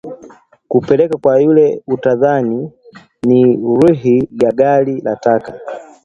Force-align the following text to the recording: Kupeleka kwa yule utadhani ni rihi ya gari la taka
Kupeleka 0.67 1.17
kwa 1.17 1.41
yule 1.41 1.81
utadhani 1.87 2.71
ni 3.25 3.43
rihi 3.81 4.29
ya 4.43 4.51
gari 4.51 5.01
la 5.01 5.15
taka 5.15 5.59